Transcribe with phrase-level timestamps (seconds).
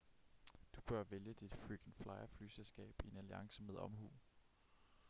[0.75, 4.09] du bør vælge dit frequent flyer-flyselskab i en alliance med omhu